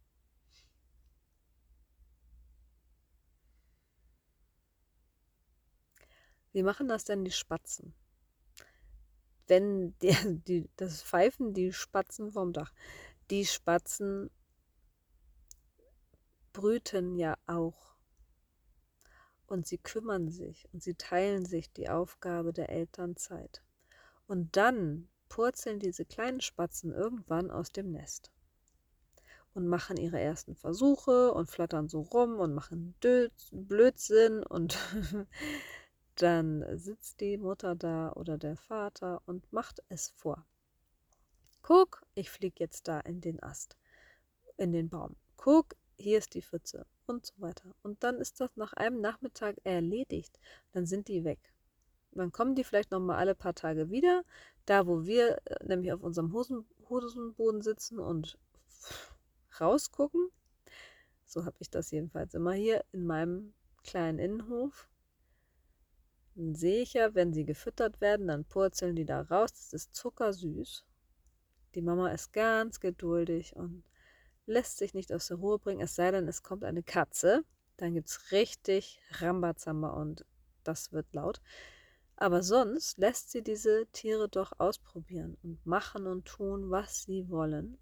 Wie 6.53 6.63
machen 6.63 6.87
das 6.87 7.03
denn 7.03 7.25
die 7.25 7.31
Spatzen? 7.31 7.93
Wenn 9.51 9.93
die, 9.99 10.15
die, 10.47 10.69
das 10.77 11.03
pfeifen 11.03 11.53
die 11.53 11.73
Spatzen 11.73 12.31
vom 12.31 12.53
Dach. 12.53 12.71
Die 13.29 13.45
Spatzen 13.45 14.29
brüten 16.53 17.17
ja 17.17 17.35
auch. 17.47 17.95
Und 19.47 19.67
sie 19.67 19.77
kümmern 19.77 20.29
sich 20.29 20.69
und 20.71 20.81
sie 20.81 20.93
teilen 20.93 21.45
sich 21.45 21.69
die 21.73 21.89
Aufgabe 21.89 22.53
der 22.53 22.69
Elternzeit. 22.69 23.61
Und 24.25 24.55
dann 24.55 25.09
purzeln 25.27 25.79
diese 25.79 26.05
kleinen 26.05 26.39
Spatzen 26.39 26.93
irgendwann 26.93 27.51
aus 27.51 27.73
dem 27.73 27.91
Nest 27.91 28.31
und 29.53 29.67
machen 29.67 29.97
ihre 29.97 30.21
ersten 30.21 30.55
Versuche 30.55 31.33
und 31.33 31.51
flattern 31.51 31.89
so 31.89 31.99
rum 31.99 32.39
und 32.39 32.53
machen 32.53 32.95
Blödsinn 33.51 34.43
und 34.43 34.77
dann 36.21 36.65
sitzt 36.77 37.19
die 37.21 37.37
Mutter 37.37 37.75
da 37.75 38.11
oder 38.13 38.37
der 38.37 38.55
Vater 38.55 39.21
und 39.25 39.51
macht 39.51 39.81
es 39.89 40.09
vor. 40.09 40.45
Guck, 41.61 42.03
ich 42.15 42.29
fliege 42.29 42.55
jetzt 42.59 42.87
da 42.87 42.99
in 42.99 43.21
den 43.21 43.41
Ast, 43.41 43.77
in 44.57 44.71
den 44.71 44.89
Baum. 44.89 45.15
Guck, 45.37 45.75
hier 45.97 46.17
ist 46.17 46.33
die 46.33 46.41
Pfütze 46.41 46.85
und 47.05 47.25
so 47.25 47.33
weiter. 47.37 47.75
Und 47.83 48.03
dann 48.03 48.17
ist 48.17 48.39
das 48.39 48.55
nach 48.55 48.73
einem 48.73 49.01
Nachmittag 49.01 49.57
erledigt. 49.63 50.39
Dann 50.73 50.85
sind 50.85 51.07
die 51.07 51.23
weg. 51.23 51.53
Dann 52.11 52.31
kommen 52.31 52.55
die 52.55 52.63
vielleicht 52.63 52.91
noch 52.91 52.99
mal 52.99 53.17
alle 53.17 53.35
paar 53.35 53.55
Tage 53.55 53.89
wieder, 53.89 54.23
da 54.65 54.85
wo 54.85 55.05
wir 55.05 55.39
äh, 55.45 55.65
nämlich 55.65 55.93
auf 55.93 56.01
unserem 56.01 56.33
Hosen, 56.33 56.65
Hosenboden 56.89 57.61
sitzen 57.61 57.99
und 57.99 58.37
rausgucken. 59.59 60.29
So 61.25 61.45
habe 61.45 61.55
ich 61.59 61.69
das 61.69 61.91
jedenfalls 61.91 62.33
immer 62.33 62.53
hier 62.53 62.83
in 62.91 63.05
meinem 63.05 63.53
kleinen 63.83 64.19
Innenhof. 64.19 64.90
Sehe 66.35 66.81
ich 66.81 66.93
ja, 66.93 67.13
wenn 67.13 67.33
sie 67.33 67.45
gefüttert 67.45 67.99
werden, 68.01 68.27
dann 68.27 68.45
purzeln 68.45 68.95
die 68.95 69.05
da 69.05 69.21
raus. 69.21 69.51
Das 69.53 69.73
ist 69.73 69.95
zuckersüß. 69.95 70.85
Die 71.75 71.81
Mama 71.81 72.09
ist 72.09 72.33
ganz 72.33 72.79
geduldig 72.79 73.55
und 73.55 73.83
lässt 74.45 74.77
sich 74.77 74.93
nicht 74.93 75.13
aus 75.13 75.27
der 75.27 75.37
Ruhe 75.37 75.59
bringen, 75.59 75.81
es 75.81 75.95
sei 75.95 76.11
denn, 76.11 76.27
es 76.27 76.43
kommt 76.43 76.63
eine 76.63 76.83
Katze. 76.83 77.43
Dann 77.77 77.93
gibt 77.93 78.09
es 78.09 78.31
richtig 78.31 79.01
Rambazamba 79.11 79.89
und 79.89 80.25
das 80.63 80.91
wird 80.91 81.13
laut. 81.13 81.41
Aber 82.15 82.43
sonst 82.43 82.97
lässt 82.97 83.31
sie 83.31 83.41
diese 83.41 83.87
Tiere 83.91 84.29
doch 84.29 84.53
ausprobieren 84.59 85.37
und 85.41 85.65
machen 85.65 86.05
und 86.05 86.25
tun, 86.25 86.69
was 86.69 87.03
sie 87.03 87.29
wollen. 87.29 87.77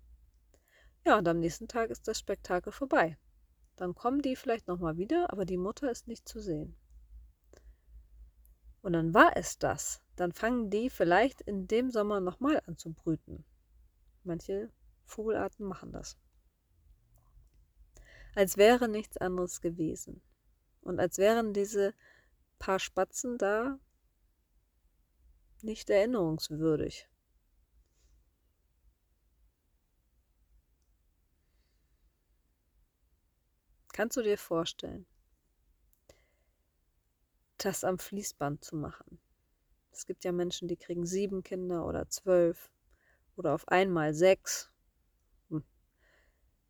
Ja, 1.05 1.17
und 1.17 1.27
am 1.27 1.39
nächsten 1.39 1.67
Tag 1.67 1.89
ist 1.89 2.07
das 2.07 2.19
Spektakel 2.19 2.71
vorbei. 2.71 3.17
Dann 3.75 3.95
kommen 3.95 4.21
die 4.21 4.35
vielleicht 4.35 4.67
nochmal 4.67 4.97
wieder, 4.97 5.31
aber 5.31 5.45
die 5.45 5.57
Mutter 5.57 5.91
ist 5.91 6.07
nicht 6.07 6.27
zu 6.27 6.39
sehen. 6.39 6.75
Und 8.81 8.93
dann 8.93 9.13
war 9.13 9.35
es 9.35 9.57
das. 9.57 10.01
Dann 10.15 10.31
fangen 10.31 10.69
die 10.69 10.89
vielleicht 10.89 11.41
in 11.41 11.67
dem 11.67 11.91
Sommer 11.91 12.19
nochmal 12.19 12.61
an 12.65 12.77
zu 12.77 12.93
brüten. 12.93 13.45
Manche 14.23 14.71
Vogelarten 15.05 15.65
machen 15.65 15.91
das. 15.91 16.17
Als 18.35 18.57
wäre 18.57 18.87
nichts 18.87 19.17
anderes 19.17 19.61
gewesen. 19.61 20.21
Und 20.81 20.99
als 20.99 21.17
wären 21.17 21.53
diese 21.53 21.93
paar 22.57 22.79
Spatzen 22.79 23.37
da 23.37 23.79
nicht 25.61 25.89
erinnerungswürdig. 25.89 27.09
Kannst 33.91 34.15
du 34.15 34.21
dir 34.21 34.37
vorstellen, 34.37 35.05
das 37.65 37.83
am 37.83 37.99
Fließband 37.99 38.63
zu 38.63 38.75
machen? 38.75 39.19
Es 39.91 40.05
gibt 40.05 40.23
ja 40.23 40.31
Menschen, 40.31 40.67
die 40.67 40.77
kriegen 40.77 41.05
sieben 41.05 41.43
Kinder 41.43 41.85
oder 41.85 42.09
zwölf 42.09 42.71
oder 43.35 43.53
auf 43.53 43.67
einmal 43.67 44.13
sechs. 44.13 44.71
Hm. 45.49 45.63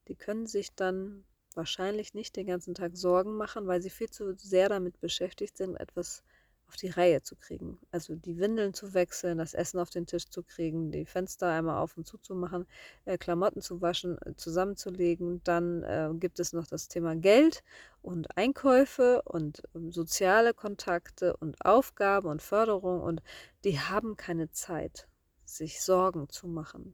Die 0.07 0.15
können 0.15 0.47
sich 0.47 0.73
dann 0.73 1.25
wahrscheinlich 1.55 2.13
nicht 2.13 2.35
den 2.35 2.47
ganzen 2.47 2.73
Tag 2.73 2.95
Sorgen 2.95 3.35
machen, 3.35 3.67
weil 3.67 3.81
sie 3.81 3.89
viel 3.89 4.09
zu 4.09 4.35
sehr 4.37 4.69
damit 4.69 4.99
beschäftigt 4.99 5.57
sind, 5.57 5.75
etwas 5.75 6.23
auf 6.69 6.75
die 6.75 6.89
Reihe 6.89 7.23
zu 7.23 7.35
kriegen. 7.35 7.79
Also 7.91 8.15
die 8.15 8.37
Windeln 8.37 8.75
zu 8.75 8.93
wechseln, 8.93 9.39
das 9.39 9.55
Essen 9.55 9.79
auf 9.79 9.89
den 9.89 10.05
Tisch 10.05 10.29
zu 10.29 10.43
kriegen, 10.43 10.91
die 10.91 11.05
Fenster 11.05 11.47
einmal 11.47 11.79
auf 11.79 11.97
und 11.97 12.05
zu 12.05 12.19
zu 12.19 12.35
machen, 12.35 12.67
äh, 13.05 13.17
Klamotten 13.17 13.61
zu 13.61 13.81
waschen, 13.81 14.19
äh, 14.21 14.35
zusammenzulegen. 14.35 15.41
Dann 15.43 15.81
äh, 15.81 16.11
gibt 16.13 16.39
es 16.39 16.53
noch 16.53 16.67
das 16.67 16.87
Thema 16.87 17.15
Geld 17.15 17.63
und 18.03 18.37
Einkäufe 18.37 19.23
und 19.23 19.63
ähm, 19.75 19.91
soziale 19.91 20.53
Kontakte 20.53 21.35
und 21.37 21.65
Aufgaben 21.65 22.27
und 22.27 22.43
Förderung 22.43 23.01
und 23.01 23.23
die 23.63 23.79
haben 23.79 24.15
keine 24.15 24.51
Zeit, 24.51 25.07
sich 25.45 25.81
Sorgen 25.81 26.29
zu 26.29 26.47
machen. 26.47 26.93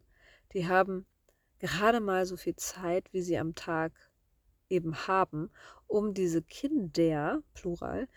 Die 0.54 0.70
haben 0.70 1.06
gerade 1.60 2.00
mal 2.00 2.26
so 2.26 2.38
viel 2.38 2.56
Zeit, 2.56 3.12
wie 3.12 3.22
sie 3.22 3.38
am 3.38 3.56
Tag 3.56 3.92
eben 4.70 4.96
haben, 5.08 5.52
um 5.88 6.14
diese 6.14 6.42
Kinder, 6.42 7.44
Plural, 7.54 8.08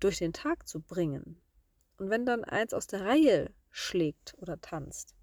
durch 0.00 0.18
den 0.18 0.32
Tag 0.32 0.68
zu 0.68 0.80
bringen. 0.80 1.40
Und 1.98 2.10
wenn 2.10 2.26
dann 2.26 2.44
eins 2.44 2.74
aus 2.74 2.86
der 2.86 3.04
Reihe 3.04 3.50
schlägt 3.70 4.34
oder 4.38 4.60
tanzt, 4.60 5.14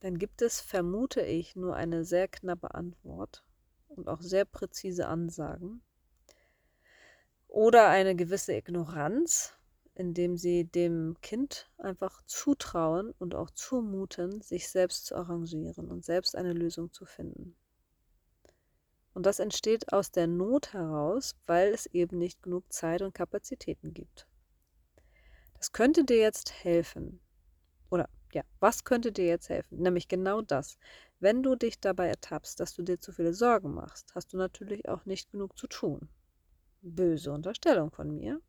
dann 0.00 0.18
gibt 0.18 0.42
es, 0.42 0.60
vermute 0.60 1.22
ich, 1.22 1.54
nur 1.54 1.76
eine 1.76 2.04
sehr 2.04 2.28
knappe 2.28 2.74
Antwort 2.74 3.44
und 3.88 4.08
auch 4.08 4.20
sehr 4.20 4.44
präzise 4.44 5.06
Ansagen 5.06 5.82
oder 7.52 7.88
eine 7.88 8.16
gewisse 8.16 8.54
Ignoranz, 8.54 9.52
indem 9.94 10.36
sie 10.38 10.64
dem 10.64 11.16
Kind 11.20 11.70
einfach 11.76 12.22
zutrauen 12.24 13.12
und 13.18 13.34
auch 13.34 13.50
zumuten, 13.50 14.40
sich 14.40 14.68
selbst 14.70 15.06
zu 15.06 15.14
arrangieren 15.16 15.90
und 15.90 16.04
selbst 16.04 16.34
eine 16.34 16.54
Lösung 16.54 16.92
zu 16.92 17.04
finden. 17.04 17.41
Und 19.14 19.26
das 19.26 19.38
entsteht 19.38 19.92
aus 19.92 20.10
der 20.10 20.26
Not 20.26 20.72
heraus, 20.72 21.36
weil 21.46 21.72
es 21.72 21.86
eben 21.86 22.18
nicht 22.18 22.42
genug 22.42 22.72
Zeit 22.72 23.02
und 23.02 23.14
Kapazitäten 23.14 23.92
gibt. 23.92 24.26
Das 25.54 25.72
könnte 25.72 26.04
dir 26.04 26.18
jetzt 26.18 26.64
helfen. 26.64 27.20
Oder 27.90 28.08
ja, 28.32 28.42
was 28.58 28.84
könnte 28.84 29.12
dir 29.12 29.26
jetzt 29.26 29.48
helfen? 29.50 29.78
Nämlich 29.78 30.08
genau 30.08 30.40
das. 30.40 30.78
Wenn 31.20 31.42
du 31.42 31.54
dich 31.54 31.78
dabei 31.78 32.08
ertappst, 32.08 32.58
dass 32.58 32.74
du 32.74 32.82
dir 32.82 32.98
zu 32.98 33.12
viele 33.12 33.34
Sorgen 33.34 33.74
machst, 33.74 34.14
hast 34.14 34.32
du 34.32 34.38
natürlich 34.38 34.88
auch 34.88 35.04
nicht 35.04 35.30
genug 35.30 35.56
zu 35.58 35.66
tun. 35.66 36.08
Böse 36.80 37.30
Unterstellung 37.30 37.90
von 37.90 38.14
mir. 38.14 38.40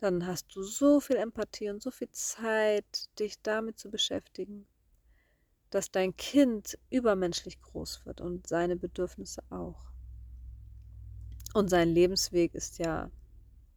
Dann 0.00 0.26
hast 0.26 0.54
du 0.54 0.62
so 0.62 1.00
viel 1.00 1.16
Empathie 1.16 1.70
und 1.70 1.82
so 1.82 1.90
viel 1.90 2.10
Zeit, 2.10 3.08
dich 3.18 3.40
damit 3.40 3.78
zu 3.78 3.90
beschäftigen 3.90 4.68
dass 5.70 5.90
dein 5.90 6.16
Kind 6.16 6.78
übermenschlich 6.90 7.60
groß 7.60 8.06
wird 8.06 8.20
und 8.20 8.46
seine 8.46 8.76
Bedürfnisse 8.76 9.42
auch. 9.50 9.90
Und 11.54 11.70
sein 11.70 11.88
Lebensweg 11.88 12.54
ist 12.54 12.78
ja 12.78 13.10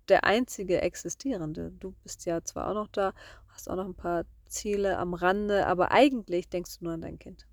der 0.10 0.24
einzige 0.24 0.82
existierende. 0.82 1.72
Du 1.80 1.94
bist 2.04 2.26
ja 2.26 2.44
zwar 2.44 2.70
auch 2.70 2.74
noch 2.74 2.88
da, 2.88 3.14
hast 3.50 3.70
auch 3.70 3.76
noch 3.76 3.86
ein 3.86 3.96
paar 3.96 4.26
Ziele 4.48 4.98
am 4.98 5.14
Rande, 5.14 5.68
aber 5.68 5.92
eigentlich 5.92 6.50
denkst 6.50 6.80
du 6.80 6.86
nur 6.86 6.94
an 6.94 7.02
dein 7.02 7.20
Kind. 7.20 7.48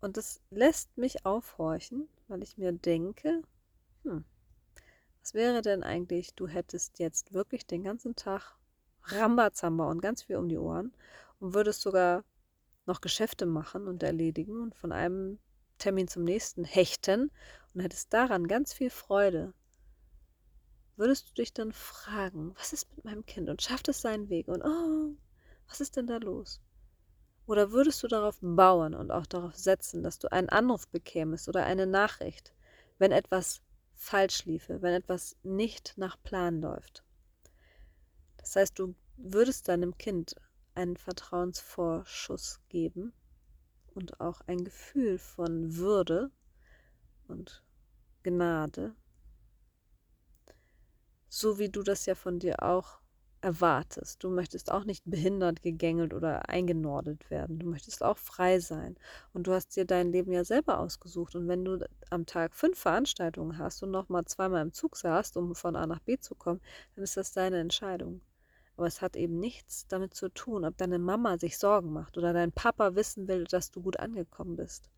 Und 0.00 0.16
das 0.16 0.40
lässt 0.50 0.96
mich 0.96 1.26
aufhorchen, 1.26 2.08
weil 2.28 2.42
ich 2.42 2.56
mir 2.56 2.72
denke, 2.72 3.42
hm, 4.04 4.24
was 5.20 5.34
wäre 5.34 5.62
denn 5.62 5.82
eigentlich, 5.82 6.34
du 6.34 6.46
hättest 6.46 6.98
jetzt 6.98 7.32
wirklich 7.32 7.66
den 7.66 7.82
ganzen 7.82 8.14
Tag 8.14 8.56
Rambazamba 9.02 9.90
und 9.90 10.00
ganz 10.00 10.22
viel 10.22 10.36
um 10.36 10.48
die 10.48 10.58
Ohren 10.58 10.92
und 11.40 11.54
würdest 11.54 11.80
sogar 11.80 12.24
noch 12.88 13.00
Geschäfte 13.00 13.46
machen 13.46 13.86
und 13.86 14.02
erledigen 14.02 14.60
und 14.60 14.74
von 14.74 14.90
einem 14.92 15.38
Termin 15.78 16.08
zum 16.08 16.24
nächsten 16.24 16.64
hechten 16.64 17.30
und 17.72 17.80
hättest 17.80 18.12
daran 18.12 18.48
ganz 18.48 18.72
viel 18.72 18.90
Freude, 18.90 19.54
würdest 20.96 21.30
du 21.30 21.34
dich 21.34 21.52
dann 21.52 21.72
fragen, 21.72 22.54
was 22.56 22.72
ist 22.72 22.90
mit 22.96 23.04
meinem 23.04 23.24
Kind 23.24 23.48
und 23.48 23.62
schafft 23.62 23.88
es 23.88 24.00
seinen 24.00 24.28
Weg 24.28 24.48
und 24.48 24.62
oh, 24.62 25.14
was 25.68 25.80
ist 25.80 25.96
denn 25.96 26.08
da 26.08 26.16
los? 26.16 26.60
Oder 27.46 27.70
würdest 27.70 28.02
du 28.02 28.08
darauf 28.08 28.38
bauen 28.40 28.94
und 28.94 29.10
auch 29.10 29.26
darauf 29.26 29.54
setzen, 29.54 30.02
dass 30.02 30.18
du 30.18 30.30
einen 30.30 30.48
Anruf 30.48 30.88
bekämest 30.88 31.48
oder 31.48 31.64
eine 31.64 31.86
Nachricht, 31.86 32.52
wenn 32.98 33.12
etwas 33.12 33.62
falsch 33.94 34.44
liefe, 34.44 34.82
wenn 34.82 34.92
etwas 34.92 35.36
nicht 35.42 35.94
nach 35.96 36.20
Plan 36.22 36.60
läuft? 36.60 37.04
Das 38.36 38.56
heißt, 38.56 38.78
du 38.78 38.94
würdest 39.16 39.68
deinem 39.68 39.96
Kind 39.96 40.34
einen 40.78 40.96
Vertrauensvorschuss 40.96 42.60
geben 42.68 43.12
und 43.94 44.20
auch 44.20 44.40
ein 44.46 44.64
Gefühl 44.64 45.18
von 45.18 45.76
Würde 45.76 46.30
und 47.26 47.64
Gnade, 48.22 48.94
so 51.28 51.58
wie 51.58 51.68
du 51.68 51.82
das 51.82 52.06
ja 52.06 52.14
von 52.14 52.38
dir 52.38 52.62
auch 52.62 53.00
erwartest. 53.40 54.22
Du 54.22 54.30
möchtest 54.30 54.70
auch 54.70 54.84
nicht 54.84 55.02
behindert, 55.04 55.62
gegängelt 55.62 56.14
oder 56.14 56.48
eingenordet 56.48 57.28
werden. 57.30 57.58
Du 57.58 57.66
möchtest 57.66 58.02
auch 58.02 58.18
frei 58.18 58.60
sein. 58.60 58.96
Und 59.32 59.46
du 59.46 59.52
hast 59.52 59.76
dir 59.76 59.84
dein 59.84 60.12
Leben 60.12 60.32
ja 60.32 60.44
selber 60.44 60.78
ausgesucht. 60.78 61.34
Und 61.36 61.48
wenn 61.48 61.64
du 61.64 61.84
am 62.10 62.26
Tag 62.26 62.54
fünf 62.54 62.78
Veranstaltungen 62.78 63.58
hast 63.58 63.82
und 63.82 63.90
nochmal 63.90 64.24
zweimal 64.24 64.62
im 64.62 64.72
Zug 64.72 64.96
saßt, 64.96 65.36
um 65.36 65.54
von 65.54 65.76
A 65.76 65.86
nach 65.86 66.00
B 66.00 66.18
zu 66.18 66.34
kommen, 66.34 66.60
dann 66.94 67.04
ist 67.04 67.16
das 67.16 67.32
deine 67.32 67.60
Entscheidung. 67.60 68.20
Aber 68.78 68.86
es 68.86 69.02
hat 69.02 69.16
eben 69.16 69.40
nichts 69.40 69.88
damit 69.88 70.14
zu 70.14 70.28
tun, 70.28 70.64
ob 70.64 70.76
deine 70.76 71.00
Mama 71.00 71.36
sich 71.36 71.58
Sorgen 71.58 71.92
macht 71.92 72.16
oder 72.16 72.32
dein 72.32 72.52
Papa 72.52 72.94
wissen 72.94 73.26
will, 73.26 73.42
dass 73.42 73.72
du 73.72 73.82
gut 73.82 73.98
angekommen 73.98 74.54
bist. 74.54 74.88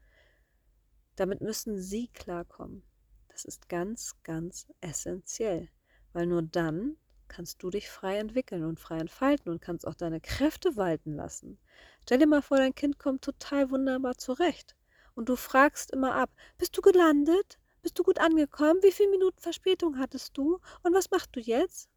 Damit 1.17 1.41
müssen 1.41 1.81
sie 1.81 2.09
klarkommen. 2.09 2.83
Das 3.29 3.47
ist 3.47 3.71
ganz, 3.71 4.17
ganz 4.23 4.67
essentiell, 4.83 5.71
weil 6.13 6.27
nur 6.27 6.43
dann 6.43 6.99
kannst 7.27 7.63
du 7.63 7.71
dich 7.71 7.89
frei 7.89 8.19
entwickeln 8.19 8.65
und 8.65 8.79
frei 8.79 8.99
entfalten 8.99 9.51
und 9.51 9.63
kannst 9.63 9.87
auch 9.87 9.95
deine 9.95 10.21
Kräfte 10.21 10.77
walten 10.77 11.15
lassen. 11.15 11.59
Stell 12.03 12.19
dir 12.19 12.27
mal 12.27 12.43
vor, 12.43 12.59
dein 12.59 12.75
Kind 12.75 12.99
kommt 12.99 13.23
total 13.23 13.71
wunderbar 13.71 14.19
zurecht 14.19 14.77
und 15.15 15.31
du 15.31 15.37
fragst 15.37 15.91
immer 15.91 16.17
ab, 16.17 16.31
bist 16.59 16.77
du 16.77 16.83
gelandet? 16.83 17.59
Bist 17.81 17.99
du 17.99 18.03
gut 18.03 18.19
angekommen? 18.19 18.83
Wie 18.83 18.93
viele 18.93 19.09
Minuten 19.09 19.41
Verspätung 19.41 19.99
hattest 19.99 20.37
du? 20.37 20.59
Und 20.83 20.93
was 20.93 21.11
machst 21.11 21.35
du 21.35 21.41
jetzt? 21.41 21.89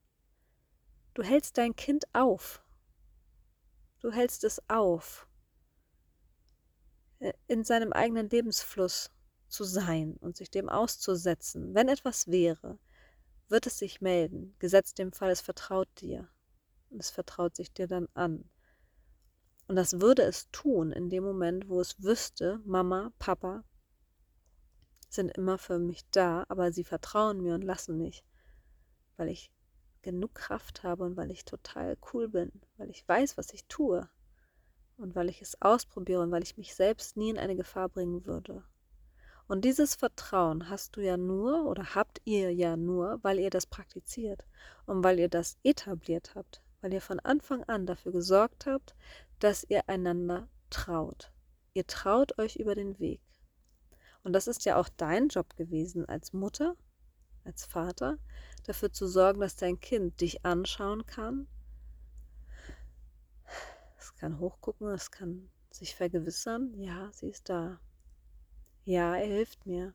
Du 1.13 1.21
hältst 1.21 1.57
dein 1.57 1.75
Kind 1.75 2.05
auf. 2.13 2.63
Du 3.99 4.11
hältst 4.11 4.43
es 4.43 4.61
auf, 4.67 5.27
äh, 7.19 7.33
in 7.47 7.63
seinem 7.63 7.93
eigenen 7.93 8.29
Lebensfluss 8.29 9.11
zu 9.47 9.63
sein 9.63 10.17
und 10.17 10.35
sich 10.35 10.49
dem 10.49 10.69
auszusetzen. 10.69 11.73
Wenn 11.73 11.87
etwas 11.87 12.27
wäre, 12.27 12.79
wird 13.47 13.67
es 13.67 13.77
sich 13.77 14.01
melden, 14.01 14.55
gesetzt 14.59 14.97
dem 14.97 15.11
Fall, 15.11 15.29
es 15.29 15.41
vertraut 15.41 15.87
dir. 16.01 16.27
Und 16.89 16.99
es 16.99 17.11
vertraut 17.11 17.55
sich 17.55 17.71
dir 17.71 17.87
dann 17.87 18.07
an. 18.13 18.49
Und 19.67 19.75
das 19.75 20.01
würde 20.01 20.23
es 20.23 20.49
tun 20.51 20.91
in 20.91 21.09
dem 21.09 21.23
Moment, 21.23 21.69
wo 21.69 21.79
es 21.79 22.01
wüsste, 22.01 22.59
Mama, 22.65 23.11
Papa 23.19 23.63
sind 25.09 25.29
immer 25.37 25.57
für 25.57 25.79
mich 25.79 26.03
da, 26.09 26.43
aber 26.49 26.71
sie 26.71 26.83
vertrauen 26.83 27.41
mir 27.41 27.53
und 27.53 27.61
lassen 27.61 27.97
mich, 27.97 28.25
weil 29.15 29.29
ich 29.29 29.51
genug 30.03 30.35
Kraft 30.35 30.83
habe 30.83 31.03
und 31.03 31.17
weil 31.17 31.31
ich 31.31 31.45
total 31.45 31.97
cool 32.13 32.27
bin, 32.27 32.51
weil 32.77 32.89
ich 32.89 33.07
weiß, 33.07 33.37
was 33.37 33.51
ich 33.53 33.65
tue 33.65 34.07
und 34.97 35.15
weil 35.15 35.29
ich 35.29 35.41
es 35.41 35.61
ausprobiere 35.61 36.21
und 36.21 36.31
weil 36.31 36.43
ich 36.43 36.57
mich 36.57 36.75
selbst 36.75 37.17
nie 37.17 37.29
in 37.29 37.37
eine 37.37 37.55
Gefahr 37.55 37.89
bringen 37.89 38.25
würde. 38.25 38.63
Und 39.47 39.65
dieses 39.65 39.95
Vertrauen 39.95 40.69
hast 40.69 40.95
du 40.95 41.01
ja 41.01 41.17
nur 41.17 41.65
oder 41.65 41.95
habt 41.95 42.21
ihr 42.23 42.53
ja 42.53 42.77
nur, 42.77 43.19
weil 43.23 43.39
ihr 43.39 43.49
das 43.49 43.65
praktiziert 43.65 44.45
und 44.85 45.03
weil 45.03 45.19
ihr 45.19 45.29
das 45.29 45.57
etabliert 45.63 46.33
habt, 46.35 46.61
weil 46.81 46.93
ihr 46.93 47.01
von 47.01 47.19
Anfang 47.19 47.63
an 47.65 47.85
dafür 47.85 48.13
gesorgt 48.13 48.65
habt, 48.65 48.95
dass 49.39 49.65
ihr 49.65 49.89
einander 49.89 50.47
traut. 50.69 51.31
Ihr 51.73 51.85
traut 51.87 52.37
euch 52.37 52.55
über 52.55 52.75
den 52.75 52.99
Weg. 52.99 53.21
Und 54.23 54.33
das 54.33 54.47
ist 54.47 54.63
ja 54.63 54.77
auch 54.77 54.87
dein 54.89 55.27
Job 55.27 55.55
gewesen 55.57 56.07
als 56.07 56.31
Mutter, 56.31 56.75
als 57.43 57.65
Vater, 57.65 58.17
dafür 58.63 58.91
zu 58.91 59.07
sorgen, 59.07 59.41
dass 59.41 59.55
dein 59.55 59.79
Kind 59.79 60.21
dich 60.21 60.45
anschauen 60.45 61.05
kann. 61.05 61.47
Es 63.97 64.15
kann 64.15 64.39
hochgucken, 64.39 64.87
es 64.89 65.11
kann 65.11 65.49
sich 65.71 65.95
vergewissern, 65.95 66.73
ja, 66.79 67.11
sie 67.13 67.29
ist 67.29 67.49
da. 67.49 67.79
Ja, 68.85 69.15
er 69.15 69.27
hilft 69.27 69.65
mir. 69.65 69.93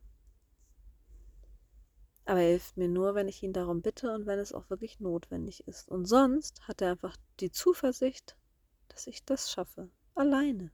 Aber 2.25 2.41
er 2.41 2.51
hilft 2.51 2.77
mir 2.77 2.89
nur, 2.89 3.15
wenn 3.15 3.29
ich 3.29 3.43
ihn 3.43 3.53
darum 3.53 3.81
bitte 3.81 4.13
und 4.13 4.27
wenn 4.27 4.39
es 4.39 4.53
auch 4.53 4.69
wirklich 4.69 5.01
notwendig 5.01 5.67
ist. 5.67 5.89
Und 5.89 6.05
sonst 6.05 6.61
hat 6.69 6.83
er 6.83 6.91
einfach 6.93 7.17
die 7.41 7.51
Zuversicht, 7.51 8.37
dass 8.89 9.07
ich 9.07 9.25
das 9.25 9.51
schaffe. 9.51 9.89
Alleine. 10.15 10.71